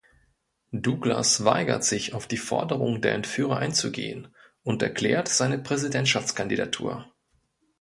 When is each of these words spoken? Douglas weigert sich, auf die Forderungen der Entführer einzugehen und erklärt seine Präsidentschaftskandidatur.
Douglas 0.71 1.45
weigert 1.45 1.83
sich, 1.83 2.15
auf 2.15 2.25
die 2.25 2.37
Forderungen 2.37 3.03
der 3.03 3.13
Entführer 3.13 3.57
einzugehen 3.59 4.29
und 4.63 4.81
erklärt 4.81 5.27
seine 5.27 5.59
Präsidentschaftskandidatur. 5.59 7.13